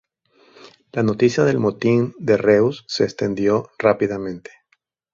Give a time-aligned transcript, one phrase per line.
[0.93, 4.49] La noticia del motín de Reus se extendió rápidamente.